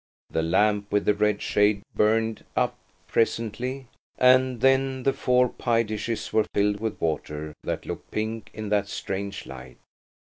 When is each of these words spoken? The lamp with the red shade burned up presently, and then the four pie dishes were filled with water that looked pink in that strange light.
The 0.31 0.41
lamp 0.41 0.91
with 0.91 1.05
the 1.05 1.13
red 1.13 1.43
shade 1.43 1.83
burned 1.95 2.43
up 2.55 2.75
presently, 3.07 3.85
and 4.17 4.59
then 4.59 5.03
the 5.03 5.13
four 5.13 5.47
pie 5.47 5.83
dishes 5.83 6.33
were 6.33 6.47
filled 6.55 6.79
with 6.79 6.99
water 6.99 7.53
that 7.63 7.85
looked 7.85 8.09
pink 8.09 8.49
in 8.51 8.69
that 8.69 8.87
strange 8.87 9.45
light. 9.45 9.77